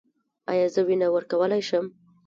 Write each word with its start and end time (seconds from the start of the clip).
ایا 0.51 0.67
زه 0.73 0.81
وینه 0.87 1.07
ورکولی 1.11 1.61
شم؟ 1.67 1.85